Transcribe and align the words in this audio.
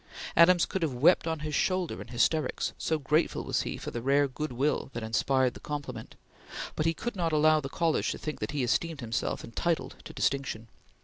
Adams 0.35 0.65
could 0.65 0.81
have 0.81 0.95
wept 0.95 1.27
on 1.27 1.41
his 1.41 1.53
shoulder 1.53 2.01
in 2.01 2.07
hysterics, 2.07 2.73
so 2.75 2.97
grateful 2.97 3.43
was 3.43 3.61
he 3.61 3.77
for 3.77 3.91
the 3.91 4.01
rare 4.01 4.27
good 4.27 4.51
will 4.51 4.89
that 4.93 5.03
inspired 5.03 5.53
the 5.53 5.59
compliment; 5.59 6.15
but 6.75 6.87
he 6.87 6.93
could 6.95 7.15
not 7.15 7.31
allow 7.31 7.59
the 7.59 7.69
college 7.69 8.09
to 8.09 8.17
think 8.17 8.39
that 8.39 8.49
he 8.49 8.63
esteemed 8.63 9.01
himself 9.01 9.43
entitled 9.45 9.97
to 10.03 10.11
distinction. 10.11 10.69